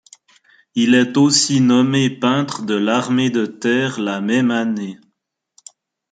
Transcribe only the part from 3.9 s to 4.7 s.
la même